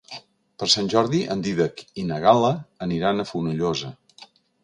[0.61, 2.51] Per Sant Jordi en Dídac i na Gal·la
[2.87, 3.93] aniran a Fonollosa.